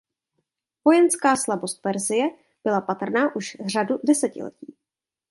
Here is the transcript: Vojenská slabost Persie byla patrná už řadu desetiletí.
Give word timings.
Vojenská 0.85 1.35
slabost 1.35 1.81
Persie 1.81 2.29
byla 2.63 2.81
patrná 2.81 3.35
už 3.35 3.57
řadu 3.65 3.95
desetiletí. 4.03 4.75